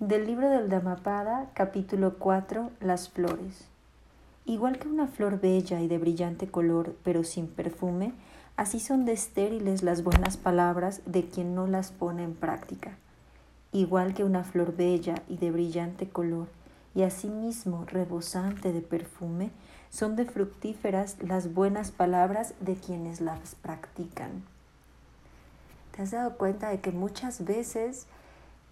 Del 0.00 0.26
libro 0.26 0.48
del 0.48 0.68
Dhammapada, 0.68 1.50
capítulo 1.54 2.18
4, 2.20 2.70
Las 2.78 3.08
flores. 3.08 3.66
Igual 4.44 4.78
que 4.78 4.86
una 4.86 5.08
flor 5.08 5.40
bella 5.40 5.80
y 5.80 5.88
de 5.88 5.98
brillante 5.98 6.46
color, 6.46 6.94
pero 7.02 7.24
sin 7.24 7.48
perfume, 7.48 8.12
así 8.56 8.78
son 8.78 9.04
de 9.04 9.10
estériles 9.10 9.82
las 9.82 10.04
buenas 10.04 10.36
palabras 10.36 11.00
de 11.04 11.24
quien 11.24 11.56
no 11.56 11.66
las 11.66 11.90
pone 11.90 12.22
en 12.22 12.36
práctica. 12.36 12.96
Igual 13.72 14.14
que 14.14 14.22
una 14.22 14.44
flor 14.44 14.76
bella 14.76 15.16
y 15.28 15.36
de 15.36 15.50
brillante 15.50 16.08
color, 16.08 16.46
y 16.94 17.02
asimismo 17.02 17.84
rebosante 17.84 18.72
de 18.72 18.82
perfume, 18.82 19.50
son 19.90 20.14
de 20.14 20.26
fructíferas 20.26 21.20
las 21.24 21.54
buenas 21.54 21.90
palabras 21.90 22.54
de 22.60 22.76
quienes 22.76 23.20
las 23.20 23.56
practican. 23.56 24.44
¿Te 25.90 26.02
has 26.02 26.12
dado 26.12 26.36
cuenta 26.36 26.68
de 26.68 26.78
que 26.78 26.92
muchas 26.92 27.44
veces 27.44 28.06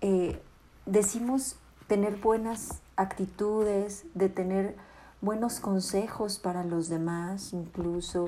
eh, 0.03 0.41
decimos 0.87 1.57
tener 1.89 2.17
buenas 2.17 2.81
actitudes, 2.97 4.05
de 4.15 4.29
tener 4.29 4.77
buenos 5.21 5.61
consejos 5.61 6.39
para 6.39 6.65
los 6.65 6.89
demás, 6.89 7.53
incluso 7.53 8.27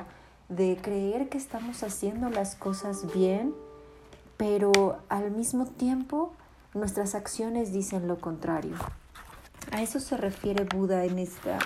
de 0.48 0.78
creer 0.80 1.28
que 1.28 1.38
estamos 1.38 1.82
haciendo 1.82 2.30
las 2.30 2.54
cosas 2.54 3.12
bien, 3.12 3.54
pero 4.36 4.98
al 5.08 5.30
mismo 5.30 5.66
tiempo 5.66 6.32
nuestras 6.74 7.14
acciones 7.14 7.72
dicen 7.72 8.08
lo 8.08 8.20
contrario. 8.20 8.74
A 9.72 9.82
eso 9.82 10.00
se 10.00 10.16
refiere 10.16 10.64
Buda 10.64 11.04
en, 11.04 11.18
esta, 11.18 11.58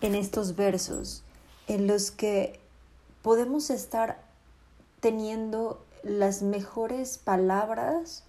en 0.00 0.14
estos 0.14 0.56
versos, 0.56 1.22
en 1.66 1.86
los 1.86 2.10
que 2.10 2.60
podemos 3.22 3.70
estar 3.70 4.18
teniendo 5.00 5.84
las 6.02 6.42
mejores 6.42 7.18
palabras 7.18 8.25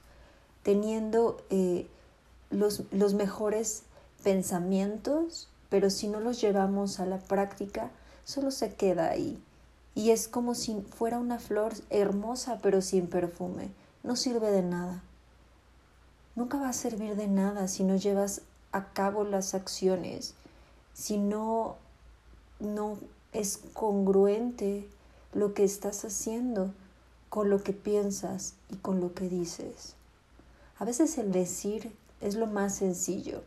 teniendo 0.67 1.37
eh, 1.49 1.87
los, 2.49 2.83
los 2.91 3.13
mejores 3.13 3.83
pensamientos, 4.21 5.47
pero 5.69 5.89
si 5.89 6.09
no 6.09 6.19
los 6.19 6.41
llevamos 6.41 6.99
a 6.99 7.05
la 7.05 7.19
práctica, 7.19 7.89
solo 8.25 8.51
se 8.51 8.73
queda 8.73 9.09
ahí. 9.09 9.41
Y 9.95 10.11
es 10.11 10.27
como 10.27 10.55
si 10.55 10.81
fuera 10.81 11.19
una 11.19 11.39
flor 11.39 11.71
hermosa 11.89 12.59
pero 12.61 12.81
sin 12.81 13.07
perfume. 13.07 13.69
No 14.03 14.17
sirve 14.17 14.51
de 14.51 14.61
nada. 14.61 15.01
Nunca 16.35 16.57
va 16.57 16.67
a 16.67 16.73
servir 16.73 17.15
de 17.15 17.29
nada 17.29 17.69
si 17.69 17.85
no 17.85 17.95
llevas 17.95 18.41
a 18.73 18.91
cabo 18.91 19.23
las 19.23 19.53
acciones, 19.53 20.33
si 20.93 21.17
no, 21.17 21.77
no 22.59 22.97
es 23.31 23.61
congruente 23.71 24.85
lo 25.33 25.53
que 25.53 25.63
estás 25.63 26.03
haciendo 26.03 26.73
con 27.29 27.49
lo 27.49 27.63
que 27.63 27.71
piensas 27.71 28.55
y 28.69 28.75
con 28.75 28.99
lo 28.99 29.13
que 29.13 29.29
dices. 29.29 29.95
A 30.79 30.85
veces 30.85 31.17
el 31.17 31.31
decir 31.31 31.91
es 32.21 32.35
lo 32.35 32.47
más 32.47 32.75
sencillo. 32.75 33.43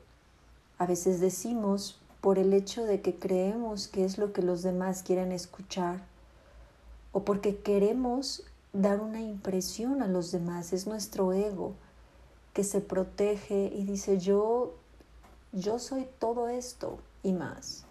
A 0.79 0.87
veces 0.87 1.21
decimos 1.21 2.01
por 2.21 2.39
el 2.39 2.53
hecho 2.53 2.85
de 2.85 3.01
que 3.01 3.19
creemos 3.19 3.89
que 3.89 4.05
es 4.05 4.19
lo 4.19 4.33
que 4.33 4.43
los 4.43 4.63
demás 4.63 5.03
quieren 5.03 5.33
escuchar 5.33 6.01
o 7.13 7.25
porque 7.25 7.59
queremos 7.59 8.45
dar 8.73 9.01
una 9.01 9.21
impresión 9.21 10.03
a 10.03 10.09
los 10.09 10.33
demás. 10.33 10.73
Es 10.73 10.87
nuestro 10.87 11.33
ego 11.33 11.75
que 12.53 12.65
se 12.65 12.81
protege 12.81 13.73
y 13.75 13.85
dice 13.85 14.19
yo, 14.19 14.75
yo 15.53 15.79
soy 15.79 16.07
todo 16.19 16.49
esto 16.49 16.99
y 17.23 17.33
más. 17.33 17.85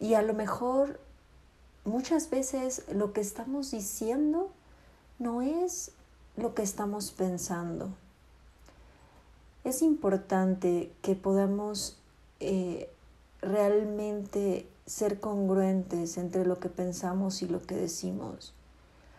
Y 0.00 0.14
a 0.14 0.22
lo 0.22 0.34
mejor 0.34 1.00
muchas 1.84 2.30
veces 2.30 2.84
lo 2.92 3.12
que 3.12 3.20
estamos 3.20 3.70
diciendo 3.70 4.50
no 5.18 5.42
es 5.42 5.92
lo 6.38 6.54
que 6.54 6.62
estamos 6.62 7.10
pensando. 7.10 7.90
Es 9.64 9.82
importante 9.82 10.92
que 11.02 11.14
podamos 11.14 11.96
eh, 12.40 12.88
realmente 13.42 14.66
ser 14.86 15.20
congruentes 15.20 16.16
entre 16.16 16.46
lo 16.46 16.58
que 16.58 16.68
pensamos 16.68 17.42
y 17.42 17.48
lo 17.48 17.60
que 17.62 17.74
decimos. 17.74 18.54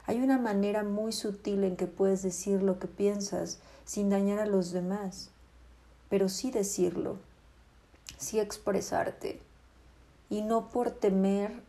Hay 0.06 0.22
una 0.22 0.40
manera 0.40 0.84
muy 0.84 1.12
sutil 1.12 1.64
en 1.64 1.76
que 1.76 1.86
puedes 1.86 2.24
decir 2.24 2.64
lo 2.64 2.80
que 2.80 2.88
piensas 2.88 3.60
sin 3.86 4.10
dañar 4.10 4.40
a 4.40 4.48
los 4.48 4.72
demás, 4.72 5.30
pero 6.10 6.30
sí 6.30 6.52
decirlo, 6.52 7.18
sí 8.18 8.40
expresarte, 8.40 9.40
y 10.30 10.42
no 10.42 10.70
por 10.70 10.90
temer 10.90 11.62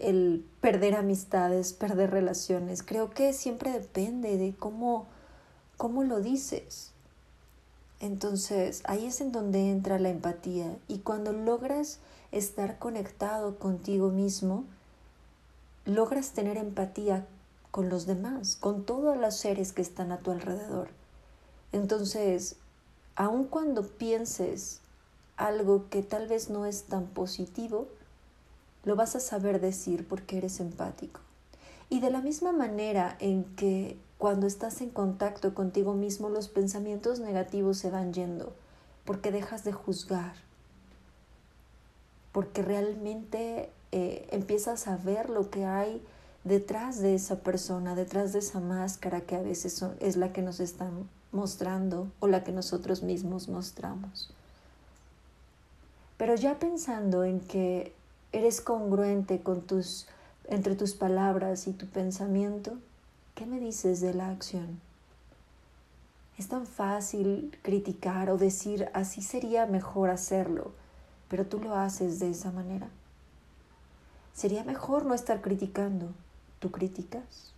el 0.00 0.44
perder 0.60 0.94
amistades, 0.94 1.72
perder 1.72 2.10
relaciones. 2.10 2.82
Creo 2.82 3.10
que 3.10 3.32
siempre 3.32 3.70
depende 3.72 4.36
de 4.36 4.54
cómo, 4.54 5.06
cómo 5.76 6.04
lo 6.04 6.20
dices. 6.20 6.92
Entonces, 8.00 8.82
ahí 8.84 9.06
es 9.06 9.20
en 9.20 9.32
donde 9.32 9.70
entra 9.70 9.98
la 9.98 10.10
empatía 10.10 10.76
y 10.86 10.98
cuando 10.98 11.32
logras 11.32 11.98
estar 12.30 12.78
conectado 12.78 13.58
contigo 13.58 14.10
mismo, 14.10 14.64
logras 15.84 16.30
tener 16.30 16.56
empatía 16.58 17.26
con 17.70 17.88
los 17.88 18.06
demás, 18.06 18.56
con 18.56 18.84
todos 18.84 19.16
los 19.16 19.36
seres 19.36 19.72
que 19.72 19.82
están 19.82 20.12
a 20.12 20.18
tu 20.18 20.30
alrededor. 20.30 20.88
Entonces, 21.72 22.56
aun 23.16 23.44
cuando 23.44 23.82
pienses 23.82 24.80
algo 25.36 25.88
que 25.90 26.02
tal 26.02 26.28
vez 26.28 26.50
no 26.50 26.66
es 26.66 26.84
tan 26.84 27.06
positivo, 27.06 27.88
lo 28.88 28.96
vas 28.96 29.14
a 29.14 29.20
saber 29.20 29.60
decir 29.60 30.08
porque 30.08 30.38
eres 30.38 30.60
empático. 30.60 31.20
Y 31.90 32.00
de 32.00 32.08
la 32.08 32.22
misma 32.22 32.52
manera 32.52 33.18
en 33.20 33.44
que 33.44 33.98
cuando 34.16 34.46
estás 34.46 34.80
en 34.80 34.88
contacto 34.88 35.52
contigo 35.52 35.92
mismo 35.92 36.30
los 36.30 36.48
pensamientos 36.48 37.20
negativos 37.20 37.76
se 37.76 37.90
van 37.90 38.14
yendo, 38.14 38.54
porque 39.04 39.30
dejas 39.30 39.62
de 39.62 39.72
juzgar, 39.72 40.32
porque 42.32 42.62
realmente 42.62 43.68
eh, 43.92 44.26
empiezas 44.30 44.88
a 44.88 44.96
ver 44.96 45.28
lo 45.28 45.50
que 45.50 45.66
hay 45.66 46.02
detrás 46.44 46.98
de 46.98 47.14
esa 47.14 47.40
persona, 47.40 47.94
detrás 47.94 48.32
de 48.32 48.38
esa 48.38 48.58
máscara 48.58 49.20
que 49.20 49.36
a 49.36 49.42
veces 49.42 49.84
es 50.00 50.16
la 50.16 50.32
que 50.32 50.40
nos 50.40 50.60
están 50.60 51.10
mostrando 51.30 52.10
o 52.20 52.26
la 52.26 52.42
que 52.42 52.52
nosotros 52.52 53.02
mismos 53.02 53.50
mostramos. 53.50 54.32
Pero 56.16 56.36
ya 56.36 56.58
pensando 56.58 57.24
en 57.24 57.40
que 57.40 57.97
¿Eres 58.30 58.60
congruente 58.60 59.40
con 59.40 59.62
tus, 59.62 60.06
entre 60.48 60.74
tus 60.74 60.92
palabras 60.94 61.66
y 61.66 61.72
tu 61.72 61.86
pensamiento? 61.86 62.76
¿Qué 63.34 63.46
me 63.46 63.58
dices 63.58 64.02
de 64.02 64.12
la 64.12 64.28
acción? 64.28 64.80
Es 66.36 66.48
tan 66.48 66.66
fácil 66.66 67.58
criticar 67.62 68.28
o 68.28 68.36
decir 68.36 68.90
así 68.92 69.22
sería 69.22 69.64
mejor 69.64 70.10
hacerlo, 70.10 70.72
pero 71.30 71.46
tú 71.46 71.58
lo 71.58 71.74
haces 71.74 72.18
de 72.18 72.30
esa 72.30 72.52
manera. 72.52 72.88
Sería 74.34 74.62
mejor 74.62 75.06
no 75.06 75.14
estar 75.14 75.40
criticando. 75.40 76.12
¿Tú 76.58 76.70
criticas? 76.70 77.52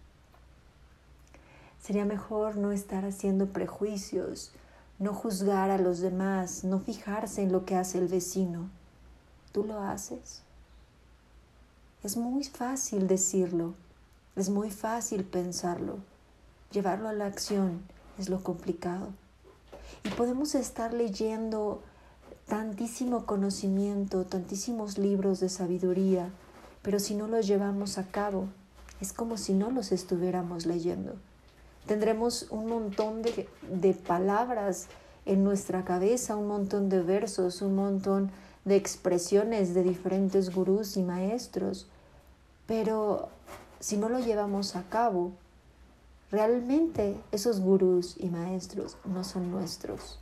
Sería 1.83 2.05
mejor 2.05 2.57
no 2.57 2.71
estar 2.71 3.05
haciendo 3.05 3.49
prejuicios, 3.49 4.53
no 5.01 5.15
juzgar 5.15 5.71
a 5.71 5.79
los 5.79 5.99
demás, 5.99 6.63
no 6.63 6.79
fijarse 6.79 7.43
en 7.43 7.51
lo 7.51 7.65
que 7.65 7.75
hace 7.75 7.99
el 7.99 8.07
vecino. 8.07 8.71
¿Tú 9.53 9.65
lo 9.65 9.81
haces? 9.81 10.43
Es 12.03 12.17
muy 12.17 12.45
fácil 12.45 13.07
decirlo, 13.09 13.75
es 14.35 14.49
muy 14.49 14.71
fácil 14.71 15.23
pensarlo, 15.23 15.99
llevarlo 16.73 17.09
a 17.09 17.13
la 17.13 17.27
acción 17.27 17.83
es 18.19 18.29
lo 18.29 18.43
complicado. 18.43 19.09
Y 20.05 20.09
podemos 20.11 20.55
estar 20.55 20.95
leyendo 20.95 21.83
tantísimo 22.47 23.27
conocimiento, 23.27 24.25
tantísimos 24.25 24.99
libros 24.99 25.41
de 25.41 25.49
sabiduría, 25.49 26.31
pero 26.83 26.99
si 27.01 27.15
no 27.15 27.27
los 27.27 27.47
llevamos 27.47 27.99
a 27.99 28.07
cabo, 28.07 28.47
es 29.01 29.13
como 29.13 29.37
si 29.37 29.53
no 29.53 29.71
los 29.71 29.93
estuviéramos 29.93 30.67
leyendo. 30.67 31.17
Tendremos 31.87 32.47
un 32.51 32.67
montón 32.67 33.23
de, 33.23 33.49
de 33.71 33.95
palabras 33.95 34.87
en 35.27 35.45
nuestra 35.45 35.85
cabeza, 35.85 36.37
un 36.37 36.49
montón 36.49 36.89
de 36.89 37.03
versos, 37.03 37.63
un 37.63 37.75
montón 37.75 38.31
de 38.71 38.77
expresiones 38.77 39.75
de 39.75 39.83
diferentes 39.83 40.55
gurús 40.55 40.97
y 40.97 41.03
maestros, 41.03 41.89
pero 42.69 43.29
si 43.81 43.97
no 43.97 44.09
lo 44.09 44.21
llevamos 44.21 44.77
a 44.77 44.85
cabo, 44.85 45.33
realmente 46.31 47.17
esos 47.33 47.59
gurús 47.59 48.15
y 48.17 48.29
maestros 48.29 48.97
no 49.05 49.25
son 49.25 49.51
nuestros, 49.51 50.21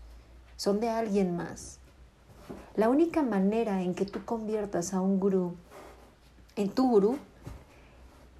son 0.56 0.80
de 0.80 0.88
alguien 0.88 1.36
más. 1.36 1.78
La 2.74 2.88
única 2.88 3.22
manera 3.22 3.82
en 3.82 3.94
que 3.94 4.06
tú 4.06 4.24
conviertas 4.24 4.94
a 4.94 5.02
un 5.02 5.20
gurú 5.20 5.54
en 6.56 6.70
tu 6.70 6.88
gurú 6.88 7.18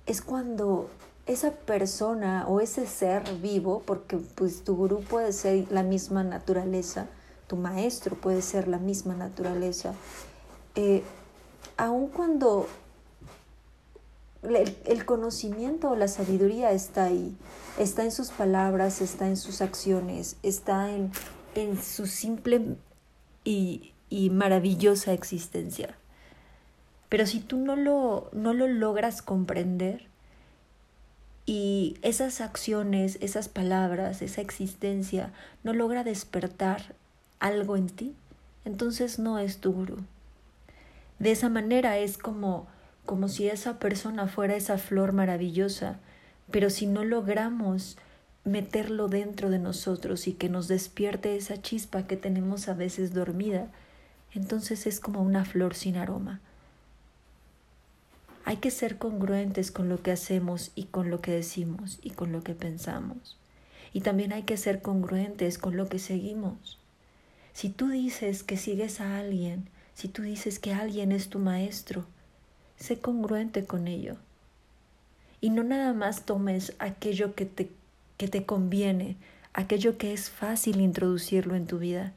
es 0.07 0.23
cuando 0.23 0.89
esa 1.27 1.51
persona 1.51 2.47
o 2.49 2.61
ese 2.61 2.87
ser 2.87 3.31
vivo, 3.43 3.83
porque 3.85 4.17
pues 4.17 4.65
tu 4.65 4.75
gurú 4.75 5.01
puede 5.01 5.35
ser 5.35 5.71
la 5.71 5.83
misma 5.83 6.25
naturaleza, 6.25 7.09
tu 7.49 7.57
maestro 7.57 8.15
puede 8.15 8.43
ser 8.43 8.69
la 8.69 8.79
misma 8.79 9.15
naturaleza, 9.15 9.95
eh, 10.77 11.03
aun 11.77 12.09
cuando 12.09 12.69
el, 14.43 15.05
conocimiento 15.05 15.91
o 15.91 15.97
la 15.97 16.09
sabiduría 16.09 16.71
está 16.71 17.07
ahí, 17.07 17.35
está 17.79 18.05
en 18.05 18.13
sus 18.13 18.31
palabras, 18.31 19.01
está 19.01 19.27
en 19.27 19.37
sus 19.37 19.63
acciones, 19.63 20.37
está 20.43 20.91
en, 20.91 21.11
en 21.55 21.83
su 21.83 22.07
simple 22.07 22.77
y, 23.45 23.93
y, 24.11 24.31
maravillosa 24.31 25.13
existencia. 25.13 25.97
Pero 27.09 27.27
si 27.27 27.41
tú 27.41 27.57
no 27.57 27.75
lo, 27.75 28.29
no 28.33 28.53
lo 28.53 28.69
logras 28.69 29.23
comprender 29.23 30.07
y 31.47 31.97
esas 32.03 32.43
acciones, 32.43 33.17
esas 33.23 33.49
palabras, 33.49 34.21
esa 34.21 34.43
existencia 34.43 35.33
no 35.65 35.73
logra 35.73 36.05
despertar 36.05 36.95
algo 37.41 37.77
en 37.77 37.89
ti, 37.89 38.15
entonces 38.65 39.19
no 39.19 39.39
es 39.39 39.59
tu 39.59 39.73
gurú. 39.73 39.99
De 41.19 41.33
esa 41.33 41.49
manera 41.49 41.99
es 41.99 42.19
como 42.19 42.67
como 43.09 43.29
si 43.29 43.49
esa 43.49 43.79
persona 43.79 44.27
fuera 44.27 44.55
esa 44.55 44.77
flor 44.77 45.15
maravillosa, 45.15 45.99
pero 46.51 46.69
si 46.69 46.87
no 46.87 47.05
logramos 47.05 47.97
meterlo 48.45 49.09
dentro 49.09 49.49
de 49.49 49.59
nosotros 49.59 50.29
y 50.29 50.35
que 50.35 50.51
nos 50.51 50.69
despierte 50.69 51.35
esa 51.35 51.63
chispa 51.63 52.07
que 52.07 52.19
tenemos 52.19 52.69
a 52.69 52.75
veces 52.75 53.15
dormida, 53.15 53.69
entonces 54.35 54.87
es 54.87 55.01
como 55.01 55.23
una 55.23 55.47
flor 55.47 55.75
sin 55.75 55.97
aroma. 55.97 56.41
Hay 58.45 58.59
que 58.59 58.71
ser 58.71 58.99
congruentes 58.99 59.71
con 59.71 59.89
lo 59.89 60.03
que 60.03 60.13
hacemos 60.13 60.71
y 60.75 60.85
con 60.85 61.09
lo 61.09 61.23
que 61.23 61.31
decimos 61.31 62.01
y 62.03 62.11
con 62.11 62.31
lo 62.31 62.43
que 62.43 62.55
pensamos. 62.55 63.39
Y 63.95 64.03
también 64.03 64.35
hay 64.35 64.43
que 64.43 64.59
ser 64.59 64.83
congruentes 64.83 65.57
con 65.57 65.79
lo 65.79 65.89
que 65.89 65.99
seguimos. 65.99 66.79
Si 67.59 67.71
tú 67.71 67.89
dices 67.89 68.45
que 68.45 68.57
sigues 68.57 69.01
a 69.01 69.19
alguien, 69.19 69.69
si 69.93 70.07
tú 70.07 70.23
dices 70.23 70.61
que 70.61 70.73
alguien 70.73 71.11
es 71.11 71.29
tu 71.29 71.41
maestro, 71.41 72.05
sé 72.77 73.01
congruente 73.01 73.65
con 73.65 73.89
ello. 73.89 74.15
Y 75.41 75.51
no 75.51 75.65
nada 75.65 75.93
más 75.93 76.23
tomes 76.25 76.75
aquello 76.79 77.35
que 77.35 77.47
te, 77.47 77.69
que 78.17 78.29
te 78.29 78.47
conviene, 78.47 79.17
aquello 79.55 79.99
que 79.99 80.13
es 80.13 80.31
fácil 80.31 80.81
introducirlo 80.81 81.57
en 81.57 81.67
tu 81.67 81.81
vida. 81.81 82.13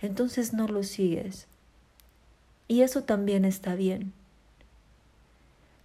Entonces 0.00 0.52
no 0.52 0.68
lo 0.68 0.84
sigues. 0.84 1.48
Y 2.68 2.82
eso 2.82 3.02
también 3.02 3.44
está 3.44 3.74
bien. 3.74 4.12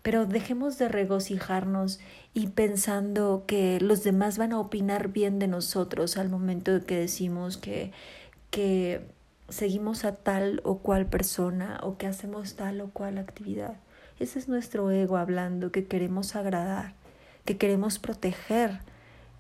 Pero 0.04 0.28
dejemos 0.28 0.78
de 0.78 0.88
regocijarnos 0.88 2.00
y 2.36 2.48
pensando 2.48 3.44
que 3.48 3.80
los 3.80 4.04
demás 4.04 4.38
van 4.38 4.54
a 4.54 4.60
opinar 4.60 5.08
bien 5.08 5.40
de 5.40 5.48
nosotros 5.48 6.18
al 6.18 6.30
momento 6.30 6.72
de 6.72 6.86
que 6.86 6.98
decimos 6.98 7.58
que, 7.58 7.92
que 8.52 9.10
seguimos 9.50 10.06
a 10.06 10.16
tal 10.16 10.62
o 10.64 10.80
cual 10.80 11.08
persona 11.08 11.80
o 11.84 11.98
que 11.98 12.08
hacemos 12.08 12.56
tal 12.56 12.82
o 12.82 12.90
cual 12.90 13.18
actividad. 13.18 13.76
Ese 14.20 14.38
es 14.38 14.48
nuestro 14.48 14.92
ego 14.92 15.18
hablando, 15.18 15.72
que 15.72 15.86
queremos 15.86 16.36
agradar, 16.36 16.94
que 17.44 17.58
queremos 17.58 17.98
proteger 17.98 18.82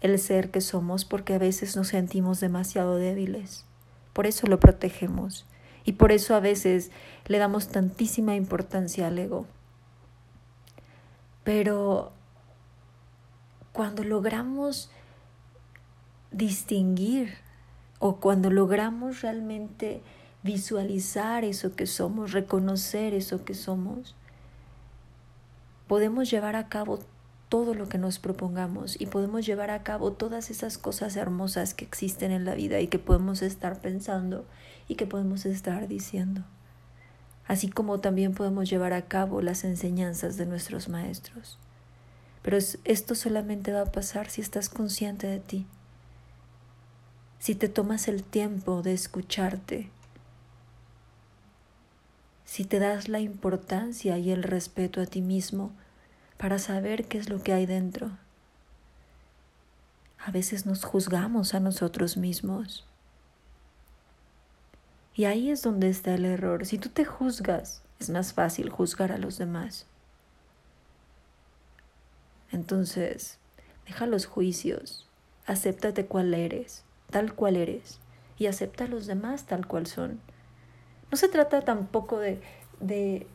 el 0.01 0.17
ser 0.17 0.49
que 0.49 0.61
somos 0.61 1.05
porque 1.05 1.35
a 1.35 1.37
veces 1.37 1.75
nos 1.75 1.89
sentimos 1.89 2.39
demasiado 2.39 2.95
débiles. 2.95 3.65
Por 4.13 4.25
eso 4.25 4.47
lo 4.47 4.59
protegemos 4.59 5.45
y 5.85 5.93
por 5.93 6.11
eso 6.11 6.35
a 6.35 6.39
veces 6.39 6.91
le 7.27 7.37
damos 7.37 7.67
tantísima 7.67 8.35
importancia 8.35 9.07
al 9.07 9.19
ego. 9.19 9.45
Pero 11.43 12.11
cuando 13.71 14.03
logramos 14.03 14.89
distinguir 16.31 17.35
o 18.01 18.15
cuando 18.15 18.49
logramos 18.49 19.21
realmente 19.21 20.01
visualizar 20.41 21.45
eso 21.45 21.75
que 21.75 21.85
somos, 21.85 22.31
reconocer 22.31 23.13
eso 23.13 23.45
que 23.45 23.53
somos, 23.53 24.15
podemos 25.87 26.31
llevar 26.31 26.55
a 26.55 26.67
cabo 26.67 26.97
todo 27.47 27.75
lo 27.75 27.87
que 27.89 27.99
nos 27.99 28.17
propongamos 28.17 28.99
y 28.99 29.05
podemos 29.05 29.45
llevar 29.45 29.69
a 29.69 29.83
cabo 29.83 30.13
todas 30.13 30.49
esas 30.49 30.79
cosas 30.79 31.15
hermosas 31.15 31.75
que 31.75 31.85
existen 31.85 32.31
en 32.31 32.43
la 32.43 32.55
vida 32.55 32.79
y 32.79 32.87
que 32.87 32.97
podemos 32.97 33.43
estar 33.43 33.79
pensando 33.81 34.45
y 34.87 34.95
que 34.95 35.05
podemos 35.05 35.45
estar 35.45 35.87
diciendo. 35.87 36.41
Así 37.45 37.69
como 37.69 37.99
también 37.99 38.33
podemos 38.33 38.67
llevar 38.67 38.93
a 38.93 39.03
cabo 39.03 39.43
las 39.43 39.63
enseñanzas 39.63 40.37
de 40.37 40.47
nuestros 40.47 40.89
maestros. 40.89 41.59
Pero 42.41 42.57
esto 42.57 43.13
solamente 43.13 43.71
va 43.71 43.81
a 43.81 43.91
pasar 43.91 44.27
si 44.27 44.41
estás 44.41 44.69
consciente 44.69 45.27
de 45.27 45.39
ti 45.39 45.67
si 47.41 47.55
te 47.55 47.69
tomas 47.69 48.07
el 48.07 48.23
tiempo 48.23 48.83
de 48.83 48.93
escucharte, 48.93 49.89
si 52.45 52.65
te 52.65 52.77
das 52.77 53.09
la 53.09 53.19
importancia 53.19 54.19
y 54.19 54.29
el 54.29 54.43
respeto 54.43 55.01
a 55.01 55.07
ti 55.07 55.21
mismo 55.21 55.71
para 56.37 56.59
saber 56.59 57.07
qué 57.07 57.17
es 57.17 57.29
lo 57.29 57.41
que 57.41 57.51
hay 57.51 57.65
dentro. 57.65 58.11
A 60.19 60.29
veces 60.29 60.67
nos 60.67 60.83
juzgamos 60.83 61.55
a 61.55 61.59
nosotros 61.59 62.15
mismos. 62.15 62.85
Y 65.15 65.25
ahí 65.25 65.49
es 65.49 65.63
donde 65.63 65.89
está 65.89 66.13
el 66.13 66.25
error. 66.25 66.67
Si 66.67 66.77
tú 66.77 66.89
te 66.89 67.05
juzgas, 67.05 67.81
es 67.99 68.11
más 68.11 68.33
fácil 68.33 68.69
juzgar 68.69 69.11
a 69.11 69.17
los 69.17 69.39
demás. 69.39 69.87
Entonces, 72.51 73.39
deja 73.87 74.05
los 74.05 74.27
juicios, 74.27 75.09
acéptate 75.47 76.05
cuál 76.05 76.35
eres 76.35 76.83
tal 77.11 77.35
cual 77.35 77.55
eres 77.55 77.99
y 78.37 78.47
acepta 78.47 78.85
a 78.85 78.87
los 78.87 79.05
demás 79.05 79.45
tal 79.45 79.67
cual 79.67 79.85
son. 79.85 80.19
No 81.11 81.17
se 81.17 81.27
trata 81.27 81.61
tampoco 81.61 82.17
de, 82.17 82.41
de 82.79 83.27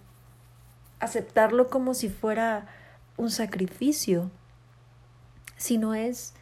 aceptarlo 0.98 1.68
como 1.68 1.94
si 1.94 2.08
fuera 2.08 2.66
un 3.16 3.30
sacrificio, 3.30 4.30
sino 5.56 5.94
es 5.94 6.34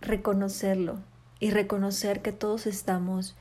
reconocerlo 0.00 1.00
y 1.40 1.50
reconocer 1.50 2.22
que 2.22 2.32
todos 2.32 2.66
estamos 2.66 3.36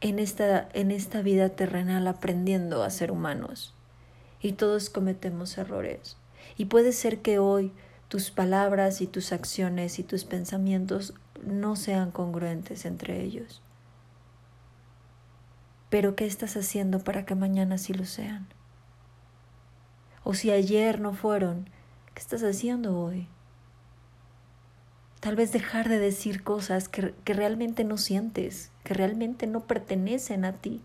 en 0.00 0.18
esta, 0.18 0.68
en 0.72 0.90
esta 0.90 1.22
vida 1.22 1.50
terrenal 1.50 2.06
aprendiendo 2.06 2.82
a 2.82 2.90
ser 2.90 3.10
humanos 3.10 3.74
y 4.40 4.52
todos 4.52 4.90
cometemos 4.90 5.58
errores. 5.58 6.16
Y 6.56 6.66
puede 6.66 6.92
ser 6.92 7.20
que 7.20 7.38
hoy 7.38 7.72
tus 8.08 8.30
palabras 8.30 9.00
y 9.00 9.06
tus 9.06 9.32
acciones 9.32 9.98
y 9.98 10.02
tus 10.02 10.24
pensamientos 10.24 11.14
no 11.44 11.76
sean 11.76 12.10
congruentes 12.10 12.84
entre 12.84 13.22
ellos. 13.22 13.62
Pero 15.90 16.14
¿qué 16.14 16.26
estás 16.26 16.56
haciendo 16.56 17.00
para 17.00 17.24
que 17.24 17.34
mañana 17.34 17.76
sí 17.76 17.92
lo 17.92 18.04
sean? 18.04 18.46
O 20.22 20.34
si 20.34 20.50
ayer 20.50 21.00
no 21.00 21.12
fueron, 21.12 21.68
¿qué 22.14 22.20
estás 22.20 22.42
haciendo 22.42 22.98
hoy? 22.98 23.26
Tal 25.18 25.36
vez 25.36 25.52
dejar 25.52 25.88
de 25.88 25.98
decir 25.98 26.42
cosas 26.42 26.88
que, 26.88 27.14
que, 27.24 27.34
realmente 27.34 27.84
no 27.84 27.98
sientes, 27.98 28.70
que 28.84 28.94
realmente 28.94 29.46
no 29.46 29.66
pertenecen 29.66 30.44
a 30.44 30.52
ti, 30.52 30.80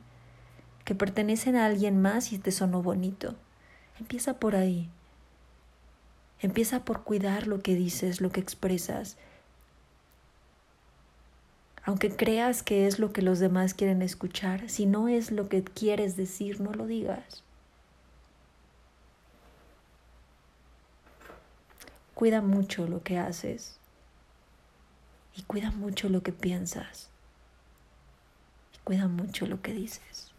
que 0.83 0.95
pertenecen 0.95 1.55
a 1.55 1.65
alguien 1.65 2.01
más 2.01 2.33
y 2.33 2.39
te 2.39 2.51
sonó 2.51 2.81
bonito. 2.81 3.35
Empieza 3.99 4.39
por 4.39 4.55
ahí. 4.55 4.89
Empieza 6.39 6.83
por 6.83 7.03
cuidar 7.03 7.47
lo 7.47 7.61
que 7.61 7.75
dices, 7.75 8.19
lo 8.19 8.29
que 8.29 8.41
expresas, 8.41 9.17
aunque 11.85 12.15
creas 12.15 12.63
que 12.63 12.87
es 12.87 12.97
lo 12.97 13.13
que 13.13 13.21
los 13.21 13.39
demás 13.39 13.75
quieren 13.75 14.01
escuchar, 14.01 14.69
si 14.69 14.87
no 14.87 15.07
es 15.07 15.31
lo 15.31 15.47
que 15.49 15.63
quieres 15.63 16.17
decir, 16.17 16.59
no 16.59 16.73
lo 16.73 16.87
digas. 16.87 17.43
Cuida 22.15 22.41
mucho 22.41 22.87
lo 22.87 23.03
que 23.03 23.19
haces 23.19 23.77
y 25.35 25.43
cuida 25.43 25.69
mucho 25.71 26.09
lo 26.09 26.23
que 26.23 26.31
piensas 26.31 27.09
y 28.73 28.79
cuida 28.79 29.07
mucho 29.07 29.45
lo 29.45 29.61
que 29.61 29.73
dices. 29.73 30.34